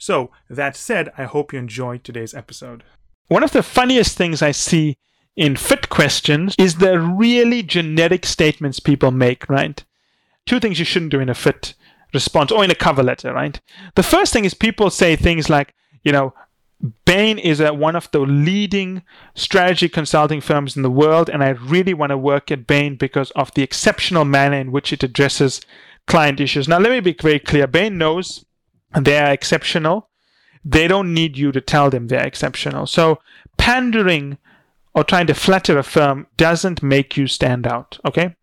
So, 0.00 0.30
that 0.48 0.76
said, 0.76 1.12
I 1.18 1.24
hope 1.24 1.52
you 1.52 1.58
enjoyed 1.58 2.04
today's 2.04 2.32
episode. 2.32 2.84
One 3.28 3.42
of 3.42 3.52
the 3.52 3.62
funniest 3.62 4.16
things 4.16 4.40
I 4.40 4.50
see 4.50 4.96
in 5.36 5.56
fit 5.56 5.90
questions 5.90 6.54
is 6.58 6.76
the 6.76 6.98
really 6.98 7.62
generic 7.62 8.24
statements 8.24 8.80
people 8.80 9.10
make, 9.10 9.46
right? 9.50 9.84
Two 10.46 10.58
things 10.58 10.78
you 10.78 10.86
shouldn't 10.86 11.12
do 11.12 11.20
in 11.20 11.28
a 11.28 11.34
fit 11.34 11.74
response 12.14 12.50
or 12.50 12.64
in 12.64 12.70
a 12.70 12.74
cover 12.74 13.02
letter, 13.02 13.34
right? 13.34 13.60
The 13.94 14.02
first 14.02 14.32
thing 14.32 14.46
is 14.46 14.54
people 14.54 14.88
say 14.88 15.16
things 15.16 15.50
like, 15.50 15.74
you 16.02 16.12
know, 16.12 16.32
Bain 17.04 17.38
is 17.38 17.60
a, 17.60 17.74
one 17.74 17.94
of 17.94 18.10
the 18.10 18.20
leading 18.20 19.02
strategy 19.34 19.90
consulting 19.90 20.40
firms 20.40 20.78
in 20.78 20.82
the 20.82 20.90
world, 20.90 21.28
and 21.28 21.44
I 21.44 21.50
really 21.50 21.92
want 21.92 22.08
to 22.08 22.16
work 22.16 22.50
at 22.50 22.66
Bain 22.66 22.96
because 22.96 23.32
of 23.32 23.52
the 23.52 23.62
exceptional 23.62 24.24
manner 24.24 24.56
in 24.56 24.72
which 24.72 24.94
it 24.94 25.02
addresses 25.02 25.60
client 26.06 26.40
issues. 26.40 26.68
Now, 26.68 26.78
let 26.78 26.90
me 26.90 27.00
be 27.00 27.12
very 27.12 27.38
clear 27.38 27.66
Bain 27.66 27.98
knows 27.98 28.46
they 28.98 29.18
are 29.18 29.30
exceptional. 29.32 30.08
They 30.64 30.88
don't 30.88 31.14
need 31.14 31.38
you 31.38 31.52
to 31.52 31.60
tell 31.60 31.90
them 31.90 32.08
they're 32.08 32.26
exceptional. 32.26 32.86
So 32.86 33.20
pandering 33.56 34.38
or 34.94 35.04
trying 35.04 35.26
to 35.28 35.34
flatter 35.34 35.78
a 35.78 35.82
firm 35.82 36.26
doesn't 36.36 36.82
make 36.82 37.16
you 37.16 37.26
stand 37.26 37.66
out. 37.66 37.98
Okay. 38.04 38.34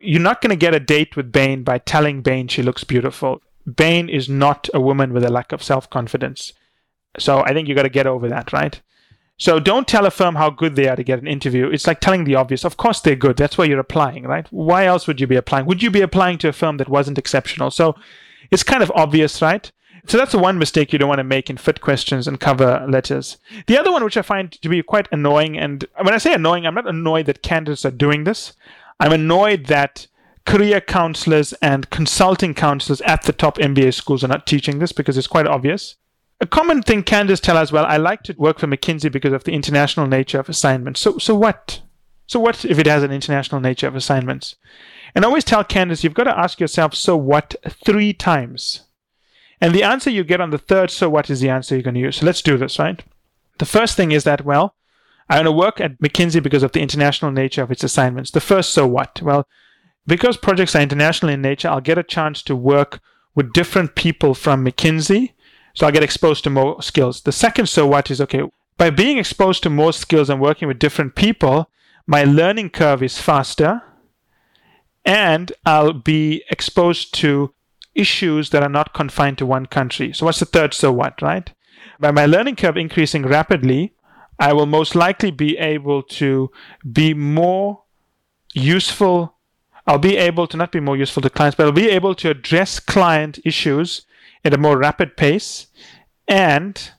You're 0.00 0.20
not 0.20 0.40
going 0.42 0.50
to 0.50 0.56
get 0.56 0.74
a 0.74 0.80
date 0.80 1.16
with 1.16 1.32
Bain 1.32 1.62
by 1.62 1.78
telling 1.78 2.22
Bain 2.22 2.48
she 2.48 2.62
looks 2.62 2.84
beautiful. 2.84 3.40
Bain 3.76 4.08
is 4.08 4.28
not 4.28 4.68
a 4.74 4.80
woman 4.80 5.12
with 5.12 5.24
a 5.24 5.30
lack 5.30 5.52
of 5.52 5.62
self 5.62 5.88
confidence. 5.88 6.52
So 7.18 7.42
I 7.44 7.52
think 7.52 7.66
you 7.68 7.74
got 7.74 7.84
to 7.84 7.88
get 7.88 8.06
over 8.06 8.28
that, 8.28 8.52
right? 8.52 8.80
So 9.38 9.58
don't 9.60 9.86
tell 9.86 10.06
a 10.06 10.10
firm 10.10 10.36
how 10.36 10.50
good 10.50 10.76
they 10.76 10.88
are 10.88 10.96
to 10.96 11.04
get 11.04 11.18
an 11.18 11.26
interview. 11.26 11.68
It's 11.68 11.86
like 11.86 12.00
telling 12.00 12.24
the 12.24 12.36
obvious. 12.36 12.64
Of 12.64 12.76
course 12.76 13.00
they're 13.00 13.16
good. 13.16 13.36
That's 13.36 13.58
why 13.58 13.66
you're 13.66 13.80
applying, 13.80 14.24
right? 14.24 14.46
Why 14.50 14.86
else 14.86 15.06
would 15.06 15.20
you 15.20 15.26
be 15.26 15.36
applying? 15.36 15.66
Would 15.66 15.82
you 15.82 15.90
be 15.90 16.00
applying 16.00 16.38
to 16.38 16.48
a 16.48 16.52
firm 16.52 16.78
that 16.78 16.88
wasn't 16.88 17.18
exceptional? 17.18 17.70
So 17.70 17.96
it's 18.50 18.62
kind 18.62 18.82
of 18.82 18.92
obvious, 18.94 19.42
right? 19.42 19.70
So 20.06 20.16
that's 20.16 20.32
the 20.32 20.38
one 20.38 20.58
mistake 20.58 20.92
you 20.92 20.98
don't 20.98 21.08
want 21.08 21.18
to 21.18 21.24
make 21.24 21.50
in 21.50 21.56
fit 21.56 21.80
questions 21.80 22.28
and 22.28 22.38
cover 22.38 22.86
letters. 22.88 23.38
The 23.66 23.76
other 23.76 23.90
one, 23.90 24.04
which 24.04 24.16
I 24.16 24.22
find 24.22 24.52
to 24.52 24.68
be 24.68 24.80
quite 24.82 25.08
annoying, 25.10 25.58
and 25.58 25.84
when 26.00 26.14
I 26.14 26.18
say 26.18 26.32
annoying, 26.32 26.64
I'm 26.64 26.74
not 26.74 26.86
annoyed 26.86 27.26
that 27.26 27.42
candidates 27.42 27.84
are 27.84 27.90
doing 27.90 28.24
this. 28.24 28.52
I'm 29.00 29.12
annoyed 29.12 29.66
that 29.66 30.06
career 30.44 30.80
counselors 30.80 31.52
and 31.54 31.90
consulting 31.90 32.54
counselors 32.54 33.00
at 33.00 33.24
the 33.24 33.32
top 33.32 33.58
MBA 33.58 33.94
schools 33.94 34.22
are 34.22 34.28
not 34.28 34.46
teaching 34.46 34.78
this 34.78 34.92
because 34.92 35.18
it's 35.18 35.26
quite 35.26 35.46
obvious. 35.46 35.96
A 36.40 36.46
common 36.46 36.82
thing 36.82 37.02
candidates 37.02 37.40
tell 37.40 37.56
us, 37.56 37.72
well, 37.72 37.86
I 37.86 37.96
like 37.96 38.22
to 38.24 38.34
work 38.38 38.60
for 38.60 38.66
McKinsey 38.66 39.10
because 39.10 39.32
of 39.32 39.44
the 39.44 39.52
international 39.52 40.06
nature 40.06 40.38
of 40.38 40.48
assignments. 40.48 41.00
So, 41.00 41.18
so 41.18 41.34
what? 41.34 41.80
So 42.26 42.40
what 42.40 42.64
if 42.64 42.78
it 42.78 42.86
has 42.86 43.02
an 43.02 43.12
international 43.12 43.60
nature 43.60 43.86
of 43.86 43.94
assignments? 43.94 44.56
And 45.14 45.24
I 45.24 45.28
always 45.28 45.44
tell 45.44 45.64
candidates, 45.64 46.04
you've 46.04 46.14
got 46.14 46.24
to 46.24 46.38
ask 46.38 46.60
yourself, 46.60 46.94
so 46.94 47.16
what, 47.16 47.54
three 47.84 48.12
times. 48.12 48.82
And 49.60 49.74
the 49.74 49.82
answer 49.82 50.10
you 50.10 50.24
get 50.24 50.40
on 50.40 50.50
the 50.50 50.58
third 50.58 50.90
so 50.90 51.08
what 51.08 51.30
is 51.30 51.40
the 51.40 51.48
answer 51.48 51.74
you're 51.74 51.82
going 51.82 51.94
to 51.94 52.00
use. 52.00 52.16
So 52.16 52.26
let's 52.26 52.42
do 52.42 52.58
this, 52.58 52.78
right? 52.78 53.02
The 53.58 53.64
first 53.64 53.96
thing 53.96 54.12
is 54.12 54.24
that, 54.24 54.44
well, 54.44 54.74
I 55.28 55.36
want 55.36 55.46
to 55.46 55.52
work 55.52 55.80
at 55.80 55.98
McKinsey 56.00 56.42
because 56.42 56.62
of 56.62 56.72
the 56.72 56.82
international 56.82 57.30
nature 57.30 57.62
of 57.62 57.70
its 57.70 57.82
assignments. 57.82 58.30
The 58.30 58.40
first 58.40 58.70
so 58.70 58.86
what? 58.86 59.22
Well, 59.22 59.46
because 60.06 60.36
projects 60.36 60.76
are 60.76 60.82
international 60.82 61.32
in 61.32 61.42
nature, 61.42 61.68
I'll 61.68 61.80
get 61.80 61.98
a 61.98 62.02
chance 62.02 62.42
to 62.42 62.54
work 62.54 63.00
with 63.34 63.52
different 63.52 63.94
people 63.94 64.34
from 64.34 64.64
McKinsey. 64.64 65.32
So 65.74 65.86
I'll 65.86 65.92
get 65.92 66.02
exposed 66.02 66.44
to 66.44 66.50
more 66.50 66.82
skills. 66.82 67.22
The 67.22 67.32
second 67.32 67.68
so 67.68 67.86
what 67.86 68.10
is 68.10 68.20
okay, 68.20 68.42
by 68.78 68.90
being 68.90 69.18
exposed 69.18 69.62
to 69.62 69.70
more 69.70 69.92
skills 69.92 70.30
and 70.30 70.40
working 70.40 70.68
with 70.68 70.78
different 70.78 71.14
people, 71.14 71.70
my 72.06 72.24
learning 72.24 72.70
curve 72.70 73.02
is 73.02 73.20
faster 73.20 73.82
and 75.04 75.52
I'll 75.64 75.92
be 75.92 76.44
exposed 76.50 77.14
to 77.14 77.52
issues 77.94 78.50
that 78.50 78.62
are 78.62 78.68
not 78.68 78.94
confined 78.94 79.38
to 79.38 79.46
one 79.46 79.66
country. 79.66 80.12
So, 80.12 80.26
what's 80.26 80.40
the 80.40 80.46
third 80.46 80.74
so 80.74 80.92
what, 80.92 81.20
right? 81.22 81.50
By 81.98 82.10
my 82.10 82.26
learning 82.26 82.56
curve 82.56 82.76
increasing 82.76 83.22
rapidly, 83.22 83.94
I 84.38 84.52
will 84.52 84.66
most 84.66 84.94
likely 84.94 85.30
be 85.30 85.56
able 85.56 86.02
to 86.02 86.50
be 86.92 87.14
more 87.14 87.84
useful. 88.52 89.36
I'll 89.86 89.98
be 89.98 90.16
able 90.16 90.46
to 90.48 90.56
not 90.56 90.72
be 90.72 90.80
more 90.80 90.96
useful 90.96 91.22
to 91.22 91.30
clients, 91.30 91.56
but 91.56 91.66
I'll 91.66 91.72
be 91.72 91.88
able 91.88 92.14
to 92.16 92.30
address 92.30 92.80
client 92.80 93.38
issues 93.44 94.04
at 94.44 94.52
a 94.52 94.58
more 94.58 94.76
rapid 94.76 95.16
pace. 95.16 95.68
And 96.28 96.90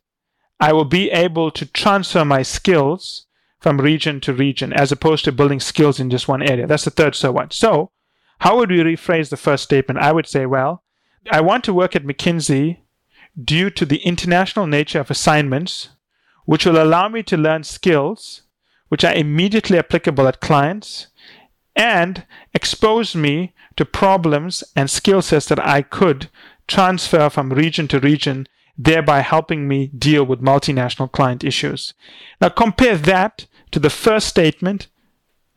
I 0.60 0.74
will 0.74 0.86
be 0.86 1.12
able 1.12 1.52
to 1.52 1.66
transfer 1.66 2.26
my 2.26 2.42
skills 2.42 3.27
from 3.60 3.82
region 3.82 4.20
to 4.22 4.34
region 4.34 4.72
as 4.74 4.92
opposed 4.92 5.26
to 5.26 5.32
building 5.32 5.60
skills 5.60 6.00
in 6.00 6.10
just 6.10 6.28
one 6.28 6.44
area. 6.44 6.68
That's 6.68 6.86
the 6.86 6.92
third 6.92 7.16
so 7.16 7.32
what. 7.32 7.54
So, 7.54 7.92
how 8.40 8.58
would 8.58 8.70
we 8.70 8.78
rephrase 8.78 9.30
the 9.30 9.38
first 9.38 9.64
statement? 9.64 10.00
I 10.00 10.12
would 10.12 10.28
say, 10.28 10.46
well, 10.46 10.84
I 11.32 11.42
want 11.42 11.64
to 11.66 11.74
work 11.74 11.96
at 11.96 12.04
McKinsey 12.04 12.78
due 13.44 13.70
to 13.72 13.86
the 13.86 13.98
international 13.98 14.68
nature 14.68 15.00
of 15.00 15.10
assignments, 15.10 15.90
which 16.46 16.66
will 16.66 16.82
allow 16.82 17.10
me 17.10 17.24
to 17.24 17.38
learn 17.38 17.64
skills 17.64 18.44
which 18.90 19.04
are 19.04 19.14
immediately 19.14 19.78
applicable 19.78 20.28
at 20.28 20.40
clients 20.40 21.08
and 21.76 22.26
expose 22.54 23.16
me 23.16 23.54
to 23.76 23.86
problems 23.86 24.64
and 24.76 24.90
skill 24.90 25.22
sets 25.22 25.48
that 25.48 25.66
I 25.66 25.82
could 25.82 26.30
transfer 26.68 27.30
from 27.30 27.54
region 27.54 27.88
to 27.90 28.00
region, 28.00 28.48
thereby 28.78 29.22
helping 29.22 29.68
me 29.68 29.88
deal 29.88 30.24
with 30.24 30.42
multinational 30.42 31.12
client 31.12 31.44
issues. 31.44 31.94
Now, 32.40 32.50
compare 32.50 32.98
that 32.98 33.48
to 33.72 33.80
the 33.80 33.90
first 33.90 34.28
statement 34.28 34.88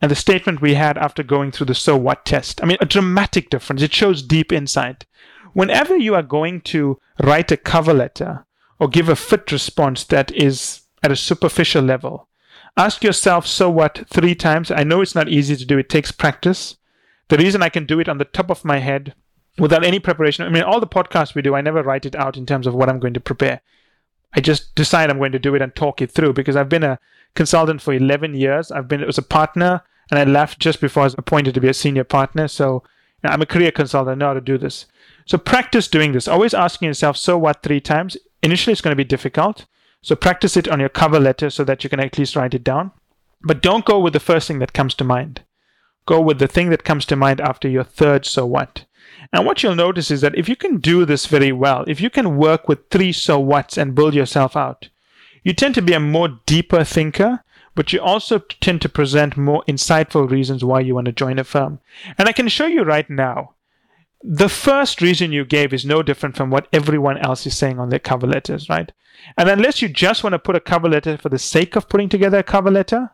and 0.01 0.09
the 0.09 0.15
statement 0.15 0.61
we 0.61 0.73
had 0.73 0.97
after 0.97 1.21
going 1.21 1.51
through 1.51 1.67
the 1.67 1.75
so 1.75 1.95
what 1.95 2.25
test. 2.25 2.61
I 2.63 2.65
mean, 2.65 2.77
a 2.81 2.85
dramatic 2.85 3.49
difference. 3.49 3.81
It 3.81 3.93
shows 3.93 4.23
deep 4.23 4.51
insight 4.51 5.05
whenever 5.53 5.97
you 5.97 6.15
are 6.15 6.23
going 6.23 6.61
to 6.61 6.99
write 7.21 7.51
a 7.51 7.57
cover 7.57 7.93
letter 7.93 8.45
or 8.79 8.87
give 8.87 9.09
a 9.09 9.15
fit 9.15 9.51
response 9.51 10.03
that 10.05 10.31
is 10.31 10.81
at 11.03 11.11
a 11.11 11.15
superficial 11.15 11.83
level, 11.83 12.27
ask 12.77 13.03
yourself, 13.03 13.45
so 13.45 13.69
what, 13.69 14.05
three 14.07 14.35
times. 14.35 14.71
I 14.71 14.83
know 14.83 15.01
it's 15.01 15.15
not 15.15 15.29
easy 15.29 15.55
to 15.55 15.65
do, 15.65 15.77
it 15.77 15.89
takes 15.89 16.11
practice. 16.11 16.77
The 17.29 17.37
reason 17.37 17.61
I 17.61 17.69
can 17.69 17.85
do 17.85 17.99
it 17.99 18.09
on 18.09 18.17
the 18.17 18.25
top 18.25 18.49
of 18.49 18.65
my 18.65 18.79
head 18.79 19.13
without 19.57 19.83
any 19.83 19.99
preparation, 19.99 20.45
I 20.45 20.49
mean, 20.49 20.63
all 20.63 20.79
the 20.79 20.87
podcasts 20.87 21.35
we 21.35 21.41
do, 21.41 21.55
I 21.55 21.61
never 21.61 21.83
write 21.83 22.05
it 22.05 22.15
out 22.15 22.37
in 22.37 22.45
terms 22.45 22.67
of 22.67 22.73
what 22.73 22.89
I'm 22.89 22.99
going 22.99 23.13
to 23.13 23.19
prepare. 23.19 23.61
I 24.33 24.39
just 24.39 24.75
decide 24.75 25.09
I'm 25.09 25.17
going 25.17 25.33
to 25.33 25.39
do 25.39 25.55
it 25.55 25.61
and 25.61 25.75
talk 25.75 26.01
it 26.01 26.11
through 26.11 26.33
because 26.33 26.55
I've 26.55 26.69
been 26.69 26.83
a 26.83 26.99
consultant 27.35 27.81
for 27.81 27.93
11 27.93 28.35
years. 28.35 28.71
I've 28.71 28.87
been 28.87 29.01
it 29.01 29.07
was 29.07 29.17
a 29.17 29.23
partner 29.23 29.81
and 30.09 30.19
I 30.19 30.23
left 30.23 30.59
just 30.59 30.79
before 30.79 31.03
I 31.03 31.05
was 31.05 31.15
appointed 31.17 31.53
to 31.53 31.61
be 31.61 31.67
a 31.67 31.73
senior 31.73 32.03
partner. 32.03 32.47
So 32.47 32.83
you 33.23 33.27
know, 33.27 33.31
I'm 33.31 33.41
a 33.41 33.45
career 33.45 33.71
consultant. 33.71 34.15
I 34.15 34.17
know 34.17 34.27
how 34.27 34.33
to 34.33 34.41
do 34.41 34.57
this. 34.57 34.85
So 35.25 35.37
practice 35.37 35.87
doing 35.87 36.13
this. 36.13 36.27
Always 36.27 36.53
asking 36.53 36.87
yourself, 36.87 37.17
so 37.17 37.37
what, 37.37 37.61
three 37.61 37.81
times. 37.81 38.17
Initially, 38.41 38.71
it's 38.71 38.81
going 38.81 38.93
to 38.93 39.03
be 39.03 39.03
difficult. 39.03 39.65
So 40.01 40.15
practice 40.15 40.57
it 40.57 40.67
on 40.67 40.79
your 40.79 40.89
cover 40.89 41.19
letter 41.19 41.49
so 41.49 41.63
that 41.63 41.83
you 41.83 41.89
can 41.89 41.99
at 41.99 42.17
least 42.17 42.35
write 42.35 42.53
it 42.53 42.63
down. 42.63 42.91
But 43.43 43.61
don't 43.61 43.85
go 43.85 43.99
with 43.99 44.13
the 44.13 44.19
first 44.19 44.47
thing 44.47 44.59
that 44.59 44.73
comes 44.73 44.95
to 44.95 45.03
mind. 45.03 45.41
Go 46.05 46.19
with 46.21 46.39
the 46.39 46.47
thing 46.47 46.69
that 46.69 46.83
comes 46.83 47.05
to 47.05 47.15
mind 47.15 47.39
after 47.41 47.69
your 47.69 47.83
third 47.83 48.25
so 48.25 48.45
what. 48.45 48.85
And 49.33 49.45
what 49.45 49.61
you'll 49.61 49.75
notice 49.75 50.11
is 50.11 50.21
that 50.21 50.37
if 50.37 50.49
you 50.49 50.55
can 50.55 50.77
do 50.77 51.05
this 51.05 51.25
very 51.25 51.51
well, 51.51 51.85
if 51.87 52.01
you 52.01 52.09
can 52.09 52.37
work 52.37 52.67
with 52.67 52.89
three 52.89 53.11
so 53.11 53.39
whats 53.39 53.77
and 53.77 53.95
build 53.95 54.13
yourself 54.13 54.55
out, 54.55 54.89
you 55.43 55.53
tend 55.53 55.75
to 55.75 55.81
be 55.81 55.93
a 55.93 55.99
more 55.99 56.39
deeper 56.45 56.83
thinker, 56.83 57.43
but 57.75 57.93
you 57.93 58.01
also 58.01 58.39
tend 58.39 58.81
to 58.81 58.89
present 58.89 59.37
more 59.37 59.63
insightful 59.67 60.29
reasons 60.29 60.63
why 60.63 60.79
you 60.79 60.95
want 60.95 61.05
to 61.05 61.11
join 61.11 61.39
a 61.39 61.43
firm. 61.43 61.79
And 62.17 62.27
I 62.27 62.31
can 62.31 62.47
show 62.47 62.65
you 62.65 62.83
right 62.83 63.09
now 63.09 63.53
the 64.23 64.49
first 64.49 65.01
reason 65.01 65.31
you 65.31 65.45
gave 65.45 65.73
is 65.73 65.85
no 65.85 66.03
different 66.03 66.35
from 66.35 66.49
what 66.49 66.67
everyone 66.71 67.17
else 67.17 67.45
is 67.47 67.57
saying 67.57 67.79
on 67.79 67.89
their 67.89 67.99
cover 67.99 68.27
letters, 68.27 68.69
right? 68.69 68.91
And 69.37 69.49
unless 69.49 69.81
you 69.81 69.89
just 69.89 70.23
want 70.23 70.33
to 70.33 70.39
put 70.39 70.55
a 70.55 70.59
cover 70.59 70.89
letter 70.89 71.17
for 71.17 71.29
the 71.29 71.39
sake 71.39 71.75
of 71.75 71.89
putting 71.89 72.09
together 72.09 72.39
a 72.39 72.43
cover 72.43 72.71
letter, 72.71 73.11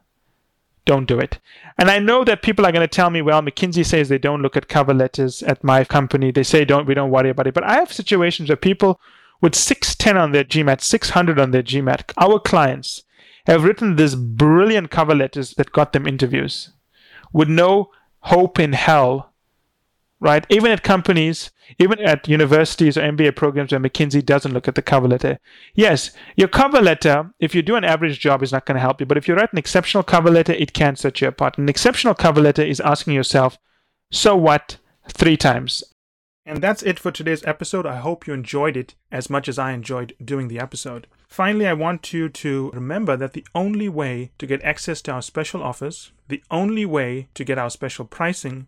don't 0.88 1.06
do 1.06 1.20
it. 1.20 1.38
And 1.78 1.92
I 1.92 2.00
know 2.00 2.24
that 2.24 2.42
people 2.42 2.66
are 2.66 2.72
going 2.72 2.88
to 2.88 2.88
tell 2.88 3.12
me, 3.12 3.22
well, 3.22 3.42
McKinsey 3.42 3.86
says 3.86 4.10
they 4.10 4.18
don't 4.18 4.42
look 4.42 4.58
at 4.58 4.68
cover 4.68 4.94
letters 4.94 5.44
at 5.44 5.64
my 5.64 5.84
company. 5.84 6.32
They 6.32 6.44
say 6.44 6.66
don't 6.66 6.88
we 6.88 6.96
don't 6.96 7.12
worry 7.12 7.30
about 7.30 7.46
it. 7.46 7.54
But 7.54 7.66
I 7.66 7.76
have 7.76 7.94
situations 7.94 8.50
where 8.50 8.56
people 8.56 9.00
with 9.40 9.54
610 9.54 10.18
on 10.18 10.32
their 10.32 10.44
GMAT, 10.44 10.82
600 10.82 11.40
on 11.40 11.52
their 11.52 11.62
GMAT, 11.62 12.12
our 12.18 12.40
clients 12.40 13.04
have 13.46 13.64
written 13.64 13.96
these 13.96 14.16
brilliant 14.16 14.90
cover 14.90 15.14
letters 15.14 15.54
that 15.54 15.72
got 15.72 15.94
them 15.94 16.08
interviews 16.08 16.72
with 17.32 17.48
no 17.48 17.92
hope 18.22 18.60
in 18.60 18.74
hell 18.74 19.34
right? 20.20 20.46
Even 20.50 20.72
at 20.72 20.84
companies, 20.84 21.52
even 21.80 22.00
at 22.00 22.28
universities 22.28 22.98
or 22.98 23.02
MBA 23.02 23.36
programs 23.36 23.72
where 23.72 23.80
McKinsey 23.80 24.26
doesn't 24.26 24.54
look 24.54 24.68
at 24.68 24.76
the 24.76 24.82
cover 24.82 25.08
letter. 25.08 25.40
Yes, 25.76 26.12
your 26.36 26.48
cover 26.48 26.82
letter, 26.82 27.32
if 27.40 27.54
you 27.54 27.62
do 27.62 27.76
an 27.76 27.84
average 27.84 28.20
job, 28.20 28.42
is 28.42 28.52
not 28.52 28.66
going 28.66 28.76
to 28.76 28.82
help 28.82 29.00
you. 29.00 29.06
But 29.06 29.18
if 29.18 29.28
you 29.28 29.36
write 29.36 29.52
an 29.52 29.60
exceptional 29.60 30.04
cover 30.04 30.32
letter, 30.32 30.54
it 30.54 30.74
can 30.74 30.96
set 30.96 31.22
you 31.22 31.28
apart. 31.28 31.58
An 31.58 31.70
exceptional 31.70 32.16
cover 32.16 32.42
letter 32.42 32.64
is 32.64 32.80
asking 32.80 33.14
yourself, 33.14 33.58
so 34.12 34.36
what? 34.36 34.78
Three 35.10 35.38
times. 35.38 35.84
And 36.46 36.64
that's 36.64 36.82
it 36.84 36.98
for 36.98 37.12
today's 37.12 37.44
episode. 37.46 37.86
I 37.86 37.98
hope 37.98 38.26
you 38.26 38.34
enjoyed 38.34 38.78
it 38.78 38.96
as 39.12 39.30
much 39.30 39.50
as 39.50 39.60
I 39.60 39.74
enjoyed 39.74 40.16
doing 40.24 40.48
the 40.48 40.60
episode. 40.60 41.06
Finally, 41.28 41.68
I 41.68 41.74
want 41.74 42.14
you 42.14 42.30
to 42.30 42.72
remember 42.74 43.18
that 43.18 43.34
the 43.34 43.46
only 43.54 43.90
way 43.90 44.32
to 44.38 44.48
get 44.48 44.64
access 44.64 45.02
to 45.04 45.12
our 45.12 45.22
special 45.22 45.62
offers, 45.62 46.14
the 46.30 46.42
only 46.50 46.86
way 46.86 47.28
to 47.34 47.44
get 47.44 47.58
our 47.58 47.70
special 47.70 48.06
pricing, 48.06 48.68